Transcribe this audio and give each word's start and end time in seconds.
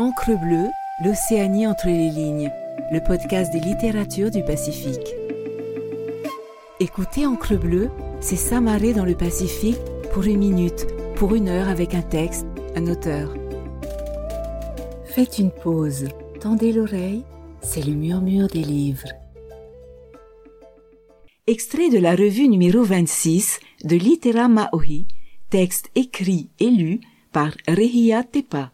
Encre 0.00 0.30
bleue, 0.30 0.70
l'Océanie 1.04 1.66
entre 1.66 1.88
les 1.88 2.08
lignes, 2.08 2.50
le 2.90 3.00
podcast 3.00 3.52
des 3.52 3.60
littératures 3.60 4.30
du 4.30 4.42
Pacifique. 4.42 5.14
Écoutez 6.80 7.26
Encre 7.26 7.58
bleue, 7.58 7.90
c'est 8.18 8.36
s'amarrer 8.36 8.94
dans 8.94 9.04
le 9.04 9.14
Pacifique 9.14 9.76
pour 10.14 10.22
une 10.22 10.38
minute, 10.38 10.86
pour 11.16 11.34
une 11.34 11.50
heure 11.50 11.68
avec 11.68 11.94
un 11.94 12.00
texte, 12.00 12.46
un 12.76 12.86
auteur. 12.86 13.34
Faites 15.04 15.38
une 15.38 15.50
pause, 15.50 16.08
tendez 16.40 16.72
l'oreille, 16.72 17.26
c'est 17.60 17.84
le 17.84 17.92
murmure 17.92 18.48
des 18.48 18.64
livres. 18.64 19.08
Extrait 21.46 21.90
de 21.90 21.98
la 21.98 22.12
revue 22.12 22.48
numéro 22.48 22.82
26 22.82 23.60
de 23.84 23.96
Litera 23.96 24.48
Maohi, 24.48 25.06
texte 25.50 25.90
écrit 25.94 26.48
et 26.58 26.70
lu 26.70 27.00
par 27.32 27.52
Rehia 27.68 28.24
Tepa 28.24 28.72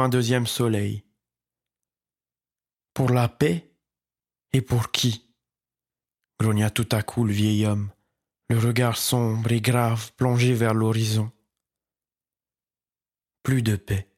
un 0.00 0.08
deuxième 0.08 0.46
soleil. 0.46 1.04
Pour 2.94 3.10
la 3.10 3.28
paix 3.28 3.72
Et 4.52 4.60
pour 4.60 4.90
qui? 4.90 5.34
Grogna 6.38 6.70
tout 6.70 6.88
à 6.92 7.02
coup 7.02 7.24
le 7.24 7.32
vieil 7.32 7.66
homme, 7.66 7.90
le 8.48 8.58
regard 8.58 8.96
sombre 8.96 9.52
et 9.52 9.60
grave 9.60 10.12
plongé 10.14 10.54
vers 10.54 10.74
l'horizon. 10.74 11.30
Plus 13.42 13.62
de 13.62 13.76
paix, 13.76 14.08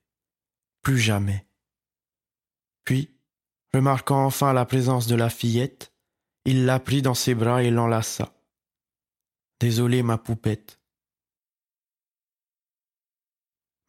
plus 0.83 0.99
jamais. 0.99 1.47
Puis, 2.85 3.15
remarquant 3.73 4.25
enfin 4.25 4.53
la 4.53 4.65
présence 4.65 5.07
de 5.07 5.15
la 5.15 5.31
fillette, 5.31 5.93
il 6.45 6.67
la 6.67 6.81
prit 6.81 7.03
dans 7.03 7.15
ses 7.15 7.35
bras 7.35 7.63
et 7.63 7.71
l'enlaça. 7.71 8.35
Désolé, 9.61 10.03
ma 10.03 10.19
poupette, 10.19 10.81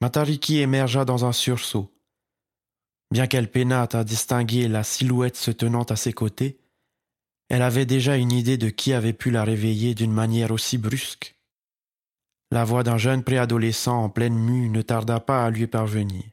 Matariki 0.01 0.59
émergea 0.59 1.05
dans 1.05 1.25
un 1.25 1.31
sursaut. 1.31 1.91
Bien 3.11 3.27
qu'elle 3.27 3.49
peinât 3.49 3.87
à 3.93 4.03
distinguer 4.03 4.67
la 4.67 4.83
silhouette 4.83 5.37
se 5.37 5.51
tenant 5.51 5.83
à 5.83 5.95
ses 5.95 6.13
côtés, 6.13 6.59
elle 7.49 7.61
avait 7.61 7.85
déjà 7.85 8.17
une 8.17 8.31
idée 8.31 8.57
de 8.57 8.69
qui 8.69 8.93
avait 8.93 9.13
pu 9.13 9.31
la 9.31 9.43
réveiller 9.43 9.93
d'une 9.93 10.11
manière 10.11 10.51
aussi 10.51 10.77
brusque. 10.77 11.35
La 12.51 12.63
voix 12.63 12.83
d'un 12.83 12.97
jeune 12.97 13.23
préadolescent 13.23 14.03
en 14.03 14.09
pleine 14.09 14.37
mue 14.37 14.69
ne 14.69 14.81
tarda 14.81 15.19
pas 15.19 15.45
à 15.45 15.49
lui 15.49 15.67
parvenir. 15.67 16.23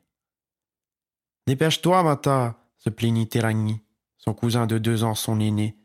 Dépêche-toi, 1.46 2.02
Mata, 2.02 2.58
se 2.78 2.90
plaignit 2.90 3.28
Teragni, 3.28 3.80
son 4.16 4.34
cousin 4.34 4.66
de 4.66 4.78
deux 4.78 5.05
ans, 5.05 5.14
son 5.14 5.40
aîné. 5.40 5.77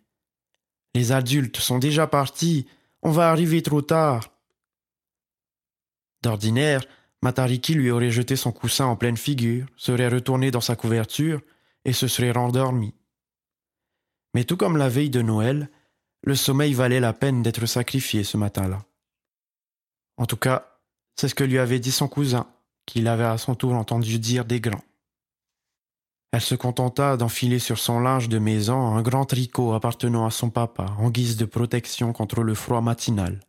Les 0.95 1.11
adultes 1.11 1.57
sont 1.57 1.79
déjà 1.79 2.07
partis, 2.07 2.67
on 3.01 3.11
va 3.11 3.29
arriver 3.29 3.61
trop 3.61 3.81
tard. 3.81 4.29
D'ordinaire, 6.21 6.83
Matariki 7.21 7.73
lui 7.73 7.89
aurait 7.89 8.11
jeté 8.11 8.35
son 8.35 8.51
coussin 8.51 8.85
en 8.85 8.95
pleine 8.95 9.17
figure, 9.17 9.65
serait 9.75 10.07
retourné 10.07 10.51
dans 10.51 10.61
sa 10.61 10.75
couverture 10.75 11.41
et 11.85 11.93
se 11.93 12.07
serait 12.07 12.31
rendormi. 12.31 12.93
Mais 14.33 14.43
tout 14.43 14.57
comme 14.57 14.77
la 14.77 14.89
veille 14.89 15.09
de 15.09 15.21
Noël, 15.21 15.69
le 16.23 16.35
sommeil 16.35 16.73
valait 16.73 16.99
la 16.99 17.13
peine 17.13 17.41
d'être 17.41 17.65
sacrifié 17.65 18.23
ce 18.23 18.37
matin-là. 18.37 18.83
En 20.17 20.25
tout 20.25 20.37
cas, 20.37 20.79
c'est 21.15 21.27
ce 21.27 21.35
que 21.35 21.43
lui 21.43 21.57
avait 21.57 21.79
dit 21.79 21.91
son 21.91 22.07
cousin, 22.07 22.47
qu'il 22.85 23.07
avait 23.07 23.23
à 23.23 23.37
son 23.37 23.55
tour 23.55 23.73
entendu 23.73 24.19
dire 24.19 24.45
des 24.45 24.59
grands. 24.59 24.83
Elle 26.31 26.41
se 26.41 26.55
contenta 26.55 27.17
d'enfiler 27.17 27.57
sur 27.57 27.79
son 27.79 27.99
linge 27.99 28.29
de 28.29 28.37
maison 28.37 28.95
un 28.95 29.01
grand 29.01 29.25
tricot 29.25 29.73
appartenant 29.73 30.25
à 30.25 30.31
son 30.31 30.49
papa 30.49 30.85
en 30.99 31.09
guise 31.09 31.37
de 31.37 31.45
protection 31.45 32.13
contre 32.13 32.43
le 32.43 32.53
froid 32.53 32.81
matinal. 32.81 33.39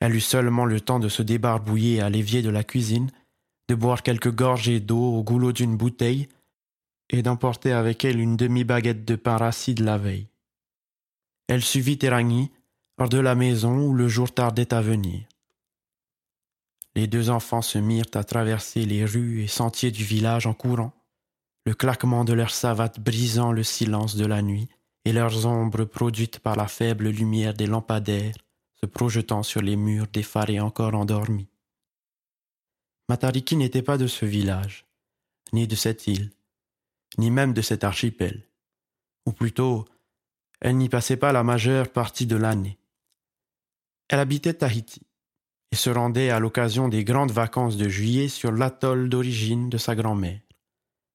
Elle 0.00 0.16
eut 0.16 0.20
seulement 0.20 0.64
le 0.64 0.80
temps 0.80 0.98
de 0.98 1.08
se 1.08 1.22
débarbouiller 1.22 2.00
à 2.00 2.08
l'évier 2.08 2.42
de 2.42 2.50
la 2.50 2.64
cuisine, 2.64 3.10
de 3.68 3.74
boire 3.74 4.02
quelques 4.02 4.34
gorgées 4.34 4.80
d'eau 4.80 5.14
au 5.14 5.22
goulot 5.22 5.52
d'une 5.52 5.76
bouteille, 5.76 6.28
et 7.10 7.22
d'emporter 7.22 7.72
avec 7.72 8.04
elle 8.04 8.20
une 8.20 8.36
demi-baguette 8.36 9.04
de 9.04 9.16
pain 9.16 9.36
rassis 9.36 9.74
de 9.74 9.84
la 9.84 9.98
veille. 9.98 10.28
Elle 11.48 11.62
suivit 11.62 11.98
Teragni 11.98 12.50
hors 12.98 13.08
de 13.08 13.18
la 13.18 13.34
maison 13.34 13.78
où 13.86 13.94
le 13.94 14.08
jour 14.08 14.32
tardait 14.32 14.72
à 14.72 14.80
venir. 14.80 15.22
Les 16.94 17.06
deux 17.06 17.30
enfants 17.30 17.62
se 17.62 17.78
mirent 17.78 18.10
à 18.14 18.24
traverser 18.24 18.84
les 18.84 19.04
rues 19.04 19.42
et 19.42 19.46
sentiers 19.46 19.90
du 19.90 20.04
village 20.04 20.46
en 20.46 20.54
courant, 20.54 20.92
le 21.66 21.74
claquement 21.74 22.24
de 22.24 22.32
leurs 22.32 22.54
savates 22.54 23.00
brisant 23.00 23.52
le 23.52 23.62
silence 23.62 24.16
de 24.16 24.26
la 24.26 24.42
nuit 24.42 24.68
et 25.04 25.12
leurs 25.12 25.46
ombres 25.46 25.84
produites 25.84 26.38
par 26.38 26.56
la 26.56 26.68
faible 26.68 27.08
lumière 27.08 27.54
des 27.54 27.66
lampadaires 27.66 28.34
se 28.82 28.88
projetant 28.88 29.42
sur 29.42 29.60
les 29.60 29.76
murs 29.76 30.06
des 30.12 30.22
phares 30.22 30.64
encore 30.64 30.94
endormis. 30.94 31.48
Matariki 33.08 33.56
n'était 33.56 33.82
pas 33.82 33.98
de 33.98 34.06
ce 34.06 34.24
village, 34.24 34.86
ni 35.52 35.66
de 35.66 35.74
cette 35.74 36.06
île, 36.06 36.30
ni 37.18 37.30
même 37.30 37.52
de 37.52 37.62
cet 37.62 37.84
archipel, 37.84 38.48
ou 39.26 39.32
plutôt, 39.32 39.84
elle 40.60 40.76
n'y 40.76 40.88
passait 40.88 41.16
pas 41.16 41.32
la 41.32 41.42
majeure 41.42 41.90
partie 41.90 42.26
de 42.26 42.36
l'année. 42.36 42.78
Elle 44.08 44.20
habitait 44.20 44.54
Tahiti 44.54 45.02
et 45.72 45.76
se 45.76 45.90
rendait 45.90 46.30
à 46.30 46.40
l'occasion 46.40 46.88
des 46.88 47.04
grandes 47.04 47.32
vacances 47.32 47.76
de 47.76 47.88
juillet 47.88 48.28
sur 48.28 48.52
l'atoll 48.52 49.08
d'origine 49.08 49.68
de 49.68 49.78
sa 49.78 49.94
grand-mère, 49.94 50.40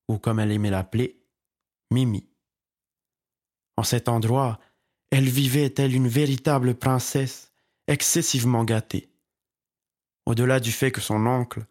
ou 0.07 0.17
comme 0.17 0.39
elle 0.39 0.51
aimait 0.51 0.69
l'appeler, 0.69 1.21
Mimi. 1.91 2.27
En 3.77 3.83
cet 3.83 4.07
endroit, 4.07 4.59
elle 5.11 5.29
vivait 5.29 5.69
telle 5.69 5.93
une 5.93 6.07
véritable 6.07 6.75
princesse 6.75 7.53
excessivement 7.88 8.63
gâté. 8.63 9.09
Au-delà 10.25 10.59
du 10.59 10.72
fait 10.72 10.91
que 10.91 11.01
son 11.01 11.25
oncle, 11.28 11.66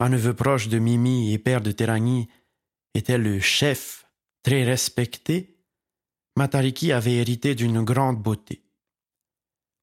un 0.00 0.08
neveu 0.08 0.34
proche 0.34 0.68
de 0.68 0.78
Mimi 0.78 1.32
et 1.32 1.38
père 1.38 1.60
de 1.60 1.72
Terani, 1.72 2.28
était 2.94 3.18
le 3.18 3.40
chef 3.40 4.06
très 4.42 4.64
respecté, 4.64 5.58
Matariki 6.36 6.92
avait 6.92 7.16
hérité 7.16 7.54
d'une 7.54 7.82
grande 7.82 8.22
beauté. 8.22 8.62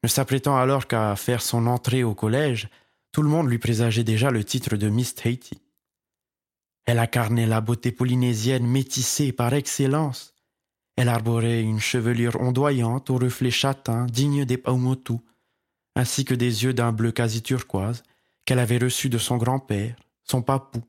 Ne 0.04 0.08
s'apprêtant 0.08 0.58
alors 0.58 0.88
qu'à 0.88 1.16
faire 1.16 1.42
son 1.42 1.68
entrée 1.68 2.04
au 2.04 2.16
collège, 2.16 2.70
tout 3.12 3.22
le 3.22 3.30
monde 3.30 3.50
lui 3.50 3.58
présageait 3.58 4.04
déjà 4.04 4.32
le 4.32 4.44
titre 4.44 4.78
de 4.78 4.88
Miss 4.88 5.16
Haiti. 5.24 5.62
Elle 6.86 7.00
incarnait 7.00 7.48
la 7.48 7.62
beauté 7.62 7.92
polynésienne 7.92 8.66
métissée 8.66 9.32
par 9.32 9.54
excellence. 9.54 10.34
Elle 10.96 11.10
arborait 11.10 11.62
une 11.62 11.80
chevelure 11.80 12.40
ondoyante 12.40 13.10
aux 13.10 13.18
reflets 13.18 13.52
châtains 13.52 14.06
digne 14.06 14.46
des 14.46 14.58
Paumotu, 14.58 15.16
ainsi 15.96 16.26
que 16.26 16.34
des 16.34 16.64
yeux 16.64 16.74
d'un 16.74 16.92
bleu 16.92 17.12
quasi 17.12 17.42
turquoise 17.42 18.04
qu'elle 18.46 18.60
avait 18.60 18.78
reçus 18.78 19.10
de 19.10 19.18
son 19.18 19.38
grand-père, 19.38 19.96
son 20.24 20.42
papou, 20.42 20.84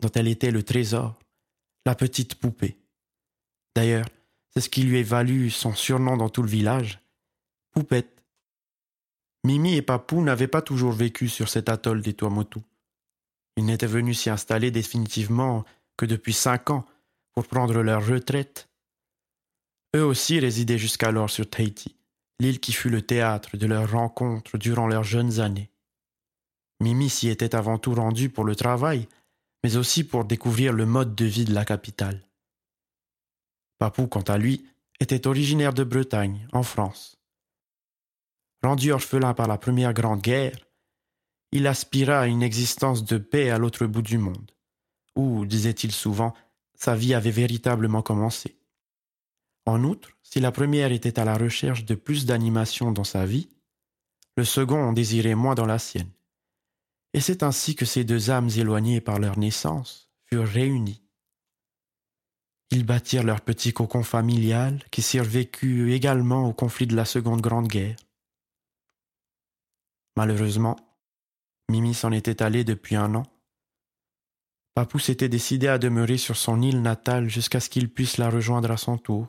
dont 0.00 0.10
elle 0.14 0.28
était 0.28 0.50
le 0.50 0.62
trésor, 0.62 1.18
la 1.84 1.94
petite 1.94 2.36
poupée. 2.36 2.78
D'ailleurs, 3.74 4.06
c'est 4.50 4.60
ce 4.60 4.68
qui 4.68 4.82
lui 4.82 4.98
est 4.98 5.02
valu 5.02 5.50
son 5.50 5.74
surnom 5.74 6.16
dans 6.16 6.30
tout 6.30 6.42
le 6.42 6.48
village, 6.48 7.00
Poupette. 7.72 8.22
Mimi 9.44 9.76
et 9.76 9.82
Papou 9.82 10.22
n'avaient 10.22 10.48
pas 10.48 10.62
toujours 10.62 10.92
vécu 10.92 11.28
sur 11.28 11.48
cet 11.48 11.68
atoll 11.68 12.02
des 12.02 12.14
Tuamotu. 12.14 12.60
Ils 13.56 13.64
n'étaient 13.64 13.86
venus 13.86 14.20
s'y 14.20 14.30
installer 14.30 14.70
définitivement 14.70 15.64
que 15.96 16.06
depuis 16.06 16.32
cinq 16.32 16.70
ans 16.70 16.86
pour 17.34 17.46
prendre 17.46 17.82
leur 17.82 18.06
retraite. 18.06 18.68
Eux 19.94 20.04
aussi 20.04 20.40
résidaient 20.40 20.78
jusqu'alors 20.78 21.30
sur 21.30 21.48
Tahiti 21.48 21.97
l'île 22.40 22.60
qui 22.60 22.72
fut 22.72 22.90
le 22.90 23.02
théâtre 23.02 23.56
de 23.56 23.66
leurs 23.66 23.90
rencontres 23.90 24.58
durant 24.58 24.86
leurs 24.86 25.04
jeunes 25.04 25.40
années. 25.40 25.70
Mimi 26.80 27.10
s'y 27.10 27.28
était 27.28 27.54
avant 27.54 27.78
tout 27.78 27.94
rendue 27.94 28.30
pour 28.30 28.44
le 28.44 28.54
travail, 28.54 29.08
mais 29.64 29.76
aussi 29.76 30.04
pour 30.04 30.24
découvrir 30.24 30.72
le 30.72 30.86
mode 30.86 31.14
de 31.14 31.24
vie 31.24 31.44
de 31.44 31.54
la 31.54 31.64
capitale. 31.64 32.22
Papou, 33.78 34.06
quant 34.06 34.22
à 34.22 34.38
lui, 34.38 34.66
était 35.00 35.26
originaire 35.26 35.72
de 35.72 35.84
Bretagne, 35.84 36.46
en 36.52 36.62
France. 36.62 37.16
Rendu 38.62 38.92
orphelin 38.92 39.34
par 39.34 39.46
la 39.46 39.58
Première 39.58 39.94
Grande 39.94 40.20
Guerre, 40.20 40.66
il 41.52 41.66
aspira 41.66 42.20
à 42.20 42.26
une 42.26 42.42
existence 42.42 43.04
de 43.04 43.18
paix 43.18 43.50
à 43.50 43.58
l'autre 43.58 43.86
bout 43.86 44.02
du 44.02 44.18
monde, 44.18 44.50
où, 45.16 45.46
disait-il 45.46 45.92
souvent, 45.92 46.34
sa 46.74 46.94
vie 46.94 47.14
avait 47.14 47.30
véritablement 47.30 48.02
commencé. 48.02 48.57
En 49.68 49.84
outre, 49.84 50.16
si 50.22 50.40
la 50.40 50.50
première 50.50 50.92
était 50.92 51.18
à 51.20 51.26
la 51.26 51.36
recherche 51.36 51.84
de 51.84 51.94
plus 51.94 52.24
d'animation 52.24 52.90
dans 52.90 53.04
sa 53.04 53.26
vie, 53.26 53.50
le 54.38 54.44
second 54.46 54.82
en 54.82 54.94
désirait 54.94 55.34
moins 55.34 55.54
dans 55.54 55.66
la 55.66 55.78
sienne. 55.78 56.10
Et 57.12 57.20
c'est 57.20 57.42
ainsi 57.42 57.76
que 57.76 57.84
ces 57.84 58.02
deux 58.02 58.30
âmes 58.30 58.48
éloignées 58.56 59.02
par 59.02 59.18
leur 59.18 59.38
naissance 59.38 60.10
furent 60.24 60.48
réunies. 60.48 61.02
Ils 62.70 62.86
bâtirent 62.86 63.24
leur 63.24 63.42
petit 63.42 63.74
cocon 63.74 64.02
familial 64.02 64.82
qui 64.90 65.02
survécut 65.02 65.92
également 65.92 66.48
au 66.48 66.54
conflit 66.54 66.86
de 66.86 66.96
la 66.96 67.04
Seconde 67.04 67.42
Grande 67.42 67.68
Guerre. 67.68 67.96
Malheureusement, 70.16 70.76
Mimi 71.70 71.92
s'en 71.92 72.12
était 72.12 72.42
allée 72.42 72.64
depuis 72.64 72.96
un 72.96 73.14
an. 73.16 73.26
Papou 74.72 74.98
s'était 74.98 75.28
décidé 75.28 75.68
à 75.68 75.76
demeurer 75.76 76.16
sur 76.16 76.38
son 76.38 76.62
île 76.62 76.80
natale 76.80 77.28
jusqu'à 77.28 77.60
ce 77.60 77.68
qu'il 77.68 77.92
puisse 77.92 78.16
la 78.16 78.30
rejoindre 78.30 78.70
à 78.70 78.78
son 78.78 78.96
tour. 78.96 79.28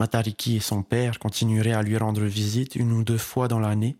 Matariki 0.00 0.56
et 0.56 0.60
son 0.60 0.82
père 0.82 1.18
continueraient 1.18 1.72
à 1.72 1.82
lui 1.82 1.96
rendre 1.96 2.24
visite 2.24 2.76
une 2.76 2.92
ou 2.92 3.02
deux 3.02 3.18
fois 3.18 3.48
dans 3.48 3.58
l'année. 3.58 3.98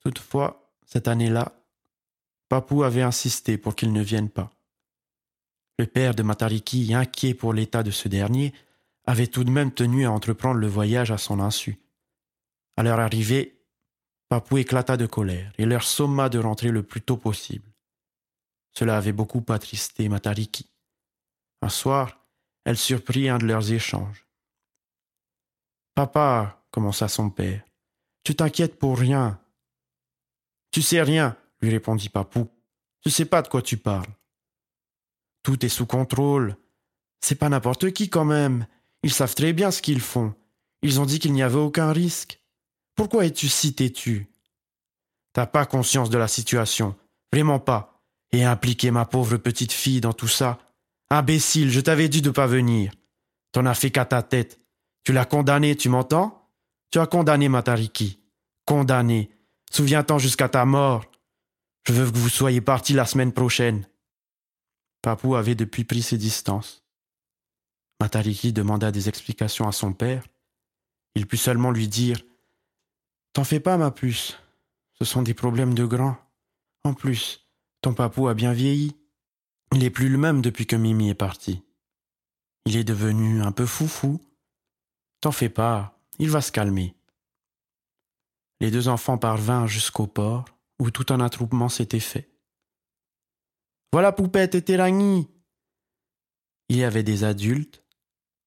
Toutefois, 0.00 0.72
cette 0.86 1.08
année-là, 1.08 1.52
Papou 2.48 2.84
avait 2.84 3.02
insisté 3.02 3.58
pour 3.58 3.74
qu'il 3.74 3.92
ne 3.92 4.02
vienne 4.02 4.30
pas. 4.30 4.50
Le 5.78 5.86
père 5.86 6.14
de 6.14 6.22
Matariki, 6.22 6.94
inquiet 6.94 7.34
pour 7.34 7.52
l'état 7.52 7.82
de 7.82 7.90
ce 7.90 8.08
dernier, 8.08 8.54
avait 9.06 9.26
tout 9.26 9.44
de 9.44 9.50
même 9.50 9.72
tenu 9.72 10.06
à 10.06 10.12
entreprendre 10.12 10.60
le 10.60 10.66
voyage 10.66 11.10
à 11.10 11.18
son 11.18 11.40
insu. 11.40 11.78
À 12.76 12.82
leur 12.82 13.00
arrivée, 13.00 13.60
Papou 14.28 14.58
éclata 14.58 14.96
de 14.96 15.06
colère 15.06 15.52
et 15.58 15.64
leur 15.64 15.82
somma 15.82 16.28
de 16.28 16.38
rentrer 16.38 16.70
le 16.70 16.82
plus 16.82 17.00
tôt 17.00 17.16
possible. 17.16 17.72
Cela 18.72 18.96
avait 18.96 19.12
beaucoup 19.12 19.44
attristé 19.48 20.08
Matariki. 20.08 20.70
Un 21.62 21.70
soir, 21.70 22.24
elle 22.64 22.76
surprit 22.76 23.28
un 23.28 23.38
de 23.38 23.46
leurs 23.46 23.72
échanges. 23.72 24.27
Papa, 25.98 26.62
commença 26.70 27.08
son 27.08 27.28
père, 27.28 27.64
tu 28.22 28.36
t'inquiètes 28.36 28.78
pour 28.78 28.96
rien. 28.96 29.40
Tu 30.70 30.80
sais 30.80 31.02
rien, 31.02 31.36
lui 31.60 31.70
répondit 31.70 32.08
Papou. 32.08 32.48
Tu 33.00 33.10
sais 33.10 33.24
pas 33.24 33.42
de 33.42 33.48
quoi 33.48 33.62
tu 33.62 33.78
parles. 33.78 34.14
Tout 35.42 35.66
est 35.66 35.68
sous 35.68 35.86
contrôle. 35.86 36.56
C'est 37.20 37.34
pas 37.34 37.48
n'importe 37.48 37.90
qui 37.90 38.10
quand 38.10 38.24
même. 38.24 38.68
Ils 39.02 39.12
savent 39.12 39.34
très 39.34 39.52
bien 39.52 39.72
ce 39.72 39.82
qu'ils 39.82 40.00
font. 40.00 40.36
Ils 40.82 41.00
ont 41.00 41.04
dit 41.04 41.18
qu'il 41.18 41.32
n'y 41.32 41.42
avait 41.42 41.58
aucun 41.58 41.90
risque. 41.90 42.40
Pourquoi 42.94 43.26
es-tu 43.26 43.48
si 43.48 43.74
têtu? 43.74 44.32
T'as 45.32 45.46
pas 45.46 45.66
conscience 45.66 46.10
de 46.10 46.18
la 46.18 46.28
situation. 46.28 46.94
Vraiment 47.32 47.58
pas. 47.58 48.04
Et 48.30 48.44
impliquer 48.44 48.92
ma 48.92 49.04
pauvre 49.04 49.36
petite 49.36 49.72
fille 49.72 50.00
dans 50.00 50.12
tout 50.12 50.28
ça. 50.28 50.60
Imbécile, 51.10 51.72
je 51.72 51.80
t'avais 51.80 52.08
dit 52.08 52.22
de 52.22 52.30
pas 52.30 52.46
venir. 52.46 52.92
T'en 53.50 53.66
as 53.66 53.74
fait 53.74 53.90
qu'à 53.90 54.04
ta 54.04 54.22
tête. 54.22 54.60
Tu 55.08 55.14
l'as 55.14 55.24
condamné, 55.24 55.74
tu 55.74 55.88
m'entends? 55.88 56.50
Tu 56.90 56.98
as 56.98 57.06
condamné 57.06 57.48
Matariki. 57.48 58.20
Condamné. 58.66 59.30
Souviens-t'en 59.70 60.18
jusqu'à 60.18 60.50
ta 60.50 60.66
mort. 60.66 61.06
Je 61.86 61.94
veux 61.94 62.10
que 62.10 62.18
vous 62.18 62.28
soyez 62.28 62.60
partis 62.60 62.92
la 62.92 63.06
semaine 63.06 63.32
prochaine. 63.32 63.88
Papou 65.00 65.34
avait 65.34 65.54
depuis 65.54 65.84
pris 65.84 66.02
ses 66.02 66.18
distances. 66.18 66.84
Matariki 68.02 68.52
demanda 68.52 68.92
des 68.92 69.08
explications 69.08 69.66
à 69.66 69.72
son 69.72 69.94
père. 69.94 70.26
Il 71.14 71.26
put 71.26 71.38
seulement 71.38 71.70
lui 71.70 71.88
dire 71.88 72.20
T'en 73.32 73.44
fais 73.44 73.60
pas, 73.60 73.78
ma 73.78 73.90
puce. 73.90 74.36
Ce 74.98 75.06
sont 75.06 75.22
des 75.22 75.32
problèmes 75.32 75.72
de 75.72 75.86
grands. 75.86 76.18
En 76.84 76.92
plus, 76.92 77.48
ton 77.80 77.94
papou 77.94 78.28
a 78.28 78.34
bien 78.34 78.52
vieilli. 78.52 78.94
Il 79.72 79.78
n'est 79.78 79.88
plus 79.88 80.10
le 80.10 80.18
même 80.18 80.42
depuis 80.42 80.66
que 80.66 80.76
Mimi 80.76 81.08
est 81.08 81.14
parti. 81.14 81.62
Il 82.66 82.76
est 82.76 82.84
devenu 82.84 83.40
un 83.40 83.52
peu 83.52 83.64
foufou. 83.64 84.20
T'en 85.20 85.32
fais 85.32 85.48
pas, 85.48 85.98
il 86.18 86.30
va 86.30 86.40
se 86.40 86.52
calmer. 86.52 86.94
Les 88.60 88.70
deux 88.70 88.88
enfants 88.88 89.18
parvinrent 89.18 89.68
jusqu'au 89.68 90.06
port, 90.06 90.44
où 90.78 90.90
tout 90.90 91.06
un 91.12 91.20
attroupement 91.20 91.68
s'était 91.68 92.00
fait. 92.00 92.30
Voilà 93.92 94.12
Poupette 94.12 94.54
et 94.54 94.62
Téragny 94.62 95.28
Il 96.68 96.76
y 96.76 96.84
avait 96.84 97.02
des 97.02 97.24
adultes, 97.24 97.82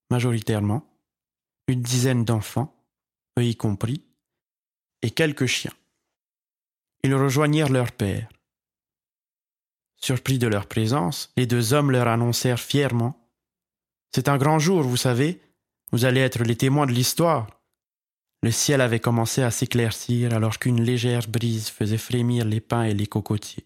majoritairement, 0.10 0.88
une 1.68 1.82
dizaine 1.82 2.26
d'enfants, 2.26 2.76
eux 3.40 3.46
y 3.46 3.56
compris, 3.56 4.06
et 5.02 5.12
quelques 5.12 5.48
chiens. 5.48 5.74
Ils 7.04 7.16
rejoignirent 7.16 7.70
leur 7.70 7.92
père. 7.92 8.30
Surpris 9.98 10.40
de 10.40 10.48
leur 10.48 10.68
présence, 10.68 11.32
les 11.38 11.48
deux 11.48 11.74
hommes 11.74 11.92
leur 11.92 12.08
annoncèrent 12.08 12.60
fièrement 12.60 13.30
C'est 14.14 14.30
un 14.30 14.38
grand 14.38 14.60
jour, 14.60 14.84
vous 14.84 14.98
savez, 14.98 15.42
vous 15.92 16.06
allez 16.06 16.22
être 16.22 16.44
les 16.44 16.56
témoins 16.56 16.86
de 16.86 16.92
l'histoire. 16.92 17.48
Le 18.44 18.52
ciel 18.52 18.82
avait 18.82 19.00
commencé 19.00 19.44
à 19.44 19.52
s'éclaircir 19.52 20.34
alors 20.34 20.58
qu'une 20.58 20.82
légère 20.82 21.28
brise 21.28 21.70
faisait 21.70 21.98
frémir 21.98 22.46
les 22.46 22.62
pins 22.62 22.84
et 22.84 22.94
les 22.94 23.08
cocotiers. 23.08 23.66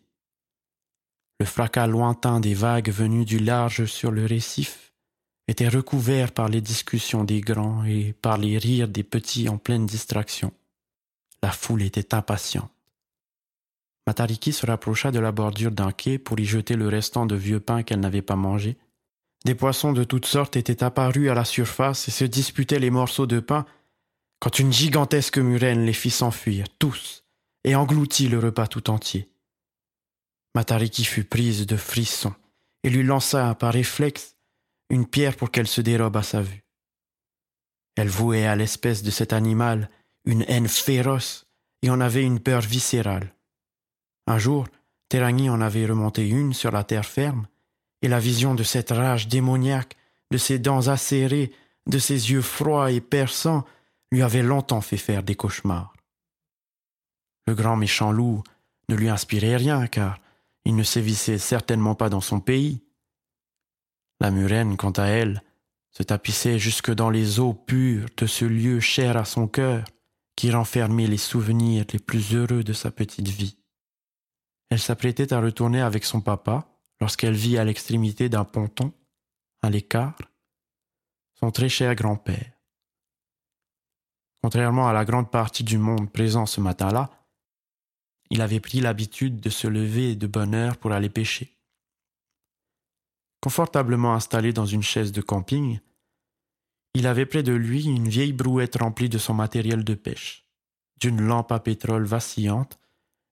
Le 1.40 1.46
fracas 1.46 1.88
lointain 1.88 2.40
des 2.40 2.54
vagues 2.54 2.90
venues 2.90 3.26
du 3.26 3.40
large 3.40 3.86
sur 3.86 4.12
le 4.12 4.26
récif 4.26 4.94
était 5.48 5.68
recouvert 5.68 6.32
par 6.32 6.50
les 6.50 6.62
discussions 6.62 7.24
des 7.24 7.42
grands 7.42 7.84
et 7.86 8.14
par 8.14 8.38
les 8.38 8.58
rires 8.58 8.88
des 8.88 9.04
petits 9.04 9.48
en 9.48 9.58
pleine 9.58 9.86
distraction. 9.86 10.52
La 11.44 11.52
foule 11.52 11.84
était 11.84 12.16
impatiente. 12.16 12.72
Matariki 14.08 14.54
se 14.54 14.66
rapprocha 14.66 15.12
de 15.12 15.20
la 15.20 15.32
bordure 15.32 15.72
d'un 15.72 15.92
quai 15.92 16.18
pour 16.20 16.40
y 16.40 16.46
jeter 16.46 16.76
le 16.76 16.88
restant 16.88 17.26
de 17.26 17.36
vieux 17.36 17.60
pain 17.60 17.84
qu'elle 17.84 18.00
n'avait 18.00 18.22
pas 18.22 18.36
mangé. 18.36 18.78
Des 19.46 19.54
poissons 19.54 19.94
de 19.94 20.04
toutes 20.04 20.26
sortes 20.26 20.58
étaient 20.58 20.84
apparus 20.84 21.30
à 21.30 21.36
la 21.36 21.46
surface 21.46 22.08
et 22.08 22.12
se 22.12 22.26
disputaient 22.26 22.80
les 22.80 22.90
morceaux 22.90 23.28
de 23.28 23.40
pain 23.40 23.66
quand 24.40 24.58
une 24.58 24.74
gigantesque 24.74 25.38
murène 25.38 25.86
les 25.86 25.94
fit 25.94 26.10
s'enfuir, 26.10 26.66
tous, 26.80 27.24
et 27.64 27.76
engloutit 27.76 28.28
le 28.28 28.40
repas 28.40 28.68
tout 28.68 28.90
entier. 28.90 29.30
Matariki 30.56 31.06
fut 31.06 31.24
prise 31.24 31.68
de 31.68 31.78
frissons 31.78 32.34
et 32.84 32.90
lui 32.90 33.04
lança 33.04 33.54
par 33.56 33.74
réflexe 33.74 34.36
une 34.90 35.06
pierre 35.06 35.36
pour 35.36 35.52
qu'elle 35.52 35.68
se 35.68 35.82
dérobe 35.82 36.18
à 36.18 36.24
sa 36.24 36.42
vue. 36.42 36.64
Elle 37.96 38.10
vouait 38.10 38.46
à 38.46 38.56
l'espèce 38.56 39.04
de 39.04 39.12
cet 39.12 39.32
animal 39.32 39.90
une 40.26 40.44
haine 40.48 40.68
féroce 40.68 41.46
et 41.82 41.90
en 41.90 42.02
avait 42.02 42.24
une 42.24 42.40
peur 42.40 42.62
viscérale. 42.62 43.36
Un 44.28 44.40
jour, 44.40 44.68
Teragny 45.10 45.50
en 45.50 45.62
avait 45.62 45.86
remonté 45.86 46.28
une 46.28 46.54
sur 46.54 46.72
la 46.72 46.84
terre 46.84 47.06
ferme, 47.06 47.48
et 48.06 48.08
la 48.08 48.20
vision 48.20 48.54
de 48.54 48.62
cette 48.62 48.92
rage 48.92 49.28
démoniaque, 49.28 49.98
de 50.30 50.38
ses 50.38 50.60
dents 50.60 50.90
acérées, 50.90 51.52
de 51.88 51.98
ses 51.98 52.32
yeux 52.32 52.44
froids 52.44 52.92
et 52.92 53.02
perçants, 53.02 53.66
lui 54.12 54.22
avait 54.22 54.44
longtemps 54.44 54.82
fait 54.82 54.98
faire 54.98 55.24
des 55.24 55.36
cauchemars. 55.36 55.92
Le 57.48 57.56
grand 57.56 57.76
méchant 57.76 58.12
loup 58.12 58.44
ne 58.90 58.96
lui 58.96 59.10
inspirait 59.10 59.58
rien, 59.58 59.88
car 59.88 60.20
il 60.66 60.76
ne 60.76 60.84
sévissait 60.84 61.40
certainement 61.40 61.96
pas 61.96 62.10
dans 62.10 62.22
son 62.22 62.40
pays. 62.40 62.84
La 64.20 64.30
murène, 64.30 64.78
quant 64.78 64.92
à 64.92 65.06
elle, 65.06 65.42
se 65.90 66.04
tapissait 66.04 66.60
jusque 66.60 66.94
dans 66.94 67.10
les 67.10 67.40
eaux 67.40 67.54
pures 67.54 68.08
de 68.18 68.28
ce 68.28 68.46
lieu 68.46 68.80
cher 68.80 69.18
à 69.18 69.26
son 69.26 69.48
cœur, 69.48 69.84
qui 70.36 70.52
renfermait 70.52 71.08
les 71.08 71.18
souvenirs 71.18 71.86
les 71.92 72.00
plus 72.00 72.36
heureux 72.36 72.64
de 72.64 72.74
sa 72.74 72.92
petite 72.92 73.30
vie. 73.30 73.58
Elle 74.70 74.80
s'apprêtait 74.80 75.34
à 75.34 75.42
retourner 75.42 75.82
avec 75.82 76.06
son 76.06 76.22
papa 76.22 76.68
lorsqu'elle 77.06 77.36
vit 77.36 77.60
à 77.60 77.64
l'extrémité 77.64 78.30
d'un 78.30 78.46
ponton, 78.46 78.92
à 79.62 79.70
l'écart, 79.70 80.18
son 81.36 81.52
très 81.52 81.70
cher 81.70 81.94
grand-père. 81.94 82.52
Contrairement 84.42 84.88
à 84.88 84.94
la 84.94 85.06
grande 85.06 85.30
partie 85.30 85.64
du 85.64 85.78
monde 85.78 86.12
présent 86.12 86.48
ce 86.48 86.62
matin-là, 86.62 87.12
il 88.32 88.42
avait 88.42 88.60
pris 88.60 88.80
l'habitude 88.80 89.40
de 89.40 89.52
se 89.52 89.68
lever 89.68 90.16
de 90.16 90.26
bonne 90.26 90.56
heure 90.56 90.78
pour 90.78 90.94
aller 90.94 91.12
pêcher. 91.12 91.60
Confortablement 93.40 94.16
installé 94.16 94.52
dans 94.52 94.66
une 94.66 94.82
chaise 94.82 95.12
de 95.12 95.22
camping, 95.22 95.80
il 96.96 97.06
avait 97.06 97.28
près 97.28 97.44
de 97.44 97.54
lui 97.54 97.84
une 97.84 98.10
vieille 98.10 98.34
brouette 98.34 98.78
remplie 98.78 99.10
de 99.10 99.20
son 99.20 99.36
matériel 99.36 99.84
de 99.84 99.94
pêche, 99.94 100.50
d'une 101.00 101.22
lampe 101.22 101.52
à 101.52 101.60
pétrole 101.60 102.06
vacillante 102.06 102.80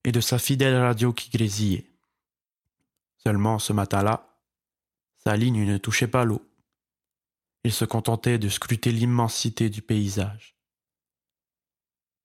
et 0.03 0.11
de 0.11 0.21
sa 0.21 0.37
fidèle 0.37 0.75
radio 0.75 1.11
qui 1.11 1.31
grésillait. 1.31 1.92
Seulement 3.25 3.59
ce 3.59 3.73
matin-là, 3.73 4.39
sa 5.17 5.37
ligne 5.37 5.65
ne 5.65 5.77
touchait 5.77 6.07
pas 6.07 6.25
l'eau. 6.25 6.41
Il 7.63 7.71
se 7.71 7.85
contentait 7.85 8.37
de 8.37 8.49
scruter 8.49 8.91
l'immensité 8.91 9.69
du 9.69 9.81
paysage. 9.81 10.57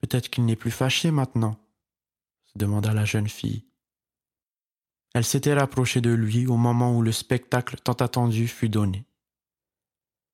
Peut-être 0.00 0.28
qu'il 0.30 0.44
n'est 0.44 0.56
plus 0.56 0.70
fâché 0.70 1.10
maintenant, 1.10 1.58
se 2.46 2.58
demanda 2.58 2.92
la 2.92 3.04
jeune 3.04 3.28
fille. 3.28 3.64
Elle 5.14 5.24
s'était 5.24 5.54
rapprochée 5.54 6.00
de 6.00 6.10
lui 6.10 6.46
au 6.46 6.56
moment 6.56 6.96
où 6.96 7.02
le 7.02 7.12
spectacle 7.12 7.76
tant 7.76 7.94
attendu 7.94 8.48
fut 8.48 8.68
donné. 8.68 9.06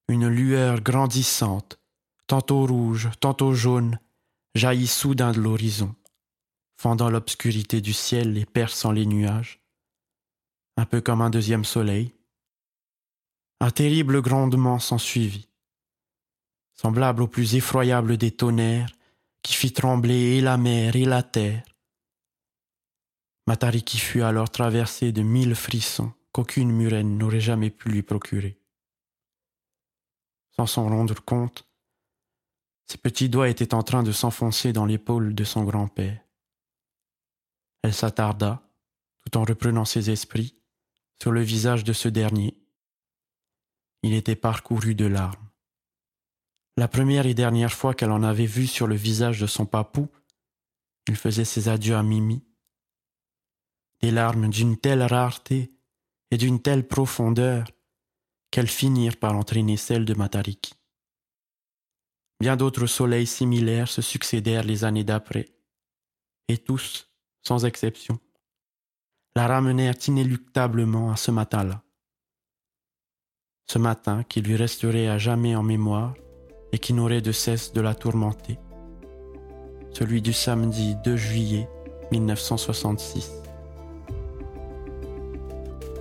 Une 0.08 0.28
lueur 0.28 0.80
grandissante, 0.80 1.78
tantôt 2.26 2.66
rouge, 2.66 3.10
tantôt 3.20 3.54
jaune, 3.54 3.98
jaillit 4.54 4.86
soudain 4.86 5.32
de 5.32 5.40
l'horizon 5.40 5.94
fendant 6.76 7.10
l'obscurité 7.10 7.80
du 7.80 7.92
ciel 7.92 8.36
et 8.36 8.44
perçant 8.44 8.92
les 8.92 9.06
nuages, 9.06 9.63
un 10.76 10.86
peu 10.86 11.00
comme 11.00 11.20
un 11.20 11.30
deuxième 11.30 11.64
soleil. 11.64 12.14
Un 13.60 13.70
terrible 13.70 14.20
grondement 14.20 14.78
s'ensuivit, 14.78 15.48
semblable 16.74 17.22
au 17.22 17.28
plus 17.28 17.54
effroyable 17.54 18.16
des 18.16 18.32
tonnerres 18.32 18.90
qui 19.42 19.54
fit 19.54 19.72
trembler 19.72 20.36
et 20.36 20.40
la 20.40 20.56
mer 20.56 20.96
et 20.96 21.04
la 21.04 21.22
terre. 21.22 21.62
Matariki 23.46 23.98
fut 23.98 24.22
alors 24.22 24.50
traversé 24.50 25.12
de 25.12 25.22
mille 25.22 25.54
frissons 25.54 26.12
qu'aucune 26.32 26.72
murène 26.72 27.18
n'aurait 27.18 27.40
jamais 27.40 27.70
pu 27.70 27.90
lui 27.90 28.02
procurer. 28.02 28.58
Sans 30.56 30.66
s'en 30.66 30.88
rendre 30.88 31.22
compte, 31.24 31.66
ses 32.86 32.98
petits 32.98 33.28
doigts 33.28 33.48
étaient 33.48 33.74
en 33.74 33.82
train 33.82 34.02
de 34.02 34.12
s'enfoncer 34.12 34.72
dans 34.72 34.86
l'épaule 34.86 35.34
de 35.34 35.44
son 35.44 35.64
grand-père. 35.64 36.20
Elle 37.82 37.94
s'attarda, 37.94 38.62
tout 39.24 39.36
en 39.36 39.44
reprenant 39.44 39.84
ses 39.84 40.10
esprits, 40.10 40.56
sur 41.20 41.32
le 41.32 41.42
visage 41.42 41.84
de 41.84 41.92
ce 41.92 42.08
dernier. 42.08 42.56
Il 44.02 44.12
était 44.12 44.36
parcouru 44.36 44.94
de 44.94 45.06
larmes. 45.06 45.48
La 46.76 46.88
première 46.88 47.26
et 47.26 47.34
dernière 47.34 47.72
fois 47.72 47.94
qu'elle 47.94 48.10
en 48.10 48.22
avait 48.22 48.46
vu 48.46 48.66
sur 48.66 48.86
le 48.86 48.96
visage 48.96 49.40
de 49.40 49.46
son 49.46 49.64
papou, 49.64 50.08
il 51.08 51.16
faisait 51.16 51.44
ses 51.44 51.68
adieux 51.68 51.96
à 51.96 52.02
Mimi. 52.02 52.42
des 54.00 54.10
larmes 54.10 54.50
d'une 54.50 54.76
telle 54.76 55.02
rareté 55.02 55.72
et 56.30 56.36
d'une 56.36 56.60
telle 56.60 56.86
profondeur 56.86 57.66
qu'elles 58.50 58.68
finirent 58.68 59.16
par 59.16 59.34
entraîner 59.36 59.76
celles 59.76 60.04
de 60.04 60.14
Matariki. 60.14 60.74
Bien 62.40 62.56
d'autres 62.56 62.86
soleils 62.86 63.26
similaires 63.26 63.88
se 63.88 64.02
succédèrent 64.02 64.64
les 64.64 64.84
années 64.84 65.04
d'après, 65.04 65.46
et 66.48 66.58
tous, 66.58 67.10
sans 67.42 67.64
exception, 67.64 68.18
la 69.36 69.48
ramenèrent 69.48 69.94
inéluctablement 70.06 71.10
à 71.10 71.16
ce 71.16 71.30
matin-là. 71.30 71.82
Ce 73.66 73.78
matin 73.78 74.22
qui 74.22 74.40
lui 74.40 74.56
resterait 74.56 75.08
à 75.08 75.18
jamais 75.18 75.56
en 75.56 75.62
mémoire 75.62 76.14
et 76.72 76.78
qui 76.78 76.92
n'aurait 76.92 77.20
de 77.20 77.32
cesse 77.32 77.72
de 77.72 77.80
la 77.80 77.94
tourmenter. 77.94 78.58
Celui 79.92 80.22
du 80.22 80.32
samedi 80.32 80.96
2 81.04 81.16
juillet 81.16 81.68
1966. 82.12 83.43